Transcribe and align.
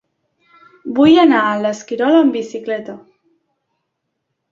Vull 0.99 1.19
anar 1.23 1.41
a 1.49 1.59
l'Esquirol 1.65 2.17
amb 2.21 2.37
bicicleta. 2.39 2.97